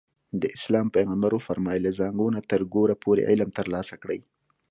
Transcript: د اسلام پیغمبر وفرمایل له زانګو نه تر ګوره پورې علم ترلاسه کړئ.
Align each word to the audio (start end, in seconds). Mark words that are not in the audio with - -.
د 0.41 0.43
اسلام 0.57 0.87
پیغمبر 0.95 1.31
وفرمایل 1.35 1.81
له 1.87 1.91
زانګو 1.99 2.27
نه 2.35 2.41
تر 2.51 2.61
ګوره 2.73 2.95
پورې 3.03 3.21
علم 3.29 3.49
ترلاسه 3.59 3.95
کړئ. 4.01 4.19